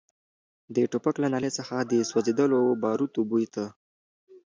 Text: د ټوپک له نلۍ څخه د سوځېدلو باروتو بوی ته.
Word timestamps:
د 0.75 0.75
ټوپک 0.91 1.15
له 1.23 1.27
نلۍ 1.33 1.51
څخه 1.59 1.75
د 1.91 1.93
سوځېدلو 2.09 2.61
باروتو 2.81 3.21
بوی 3.29 3.45
ته. 3.55 3.65